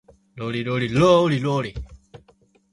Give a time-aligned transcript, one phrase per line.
[0.33, 1.75] ロリロリローリロリ